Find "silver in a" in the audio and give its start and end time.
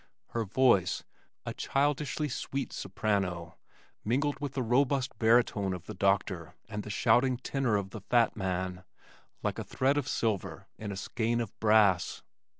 10.07-10.97